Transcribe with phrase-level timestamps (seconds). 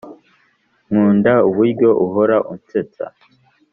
[0.87, 3.05] nkunda uburyo uhora unsetsa